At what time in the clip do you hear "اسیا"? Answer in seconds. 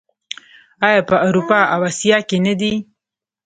1.89-2.17